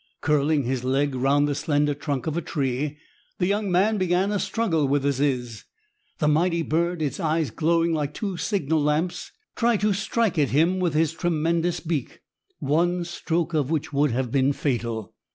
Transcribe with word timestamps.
Curling 0.21 0.63
his 0.63 0.83
leg 0.83 1.13
round 1.13 1.47
the 1.47 1.53
slender 1.53 1.93
trunk 1.93 2.25
of 2.25 2.35
a 2.35 2.41
tree, 2.41 2.97
the 3.37 3.45
young 3.45 3.71
man 3.71 3.99
began 3.99 4.31
a 4.31 4.39
struggle 4.39 4.87
with 4.87 5.03
the 5.03 5.11
ziz. 5.11 5.65
The 6.17 6.27
mighty 6.27 6.63
bird, 6.63 7.03
its 7.03 7.19
eyes 7.19 7.51
glowing 7.51 7.93
like 7.93 8.15
two 8.15 8.35
signal 8.35 8.81
lamps, 8.81 9.31
tried 9.55 9.81
to 9.81 9.93
strike 9.93 10.39
at 10.39 10.49
him 10.49 10.79
with 10.79 10.95
his 10.95 11.13
tremendous 11.13 11.79
beak, 11.81 12.21
one 12.57 13.03
stroke 13.03 13.53
of 13.53 13.69
which 13.69 13.93
would 13.93 14.09
have 14.09 14.31
been 14.31 14.53
fatal. 14.53 15.13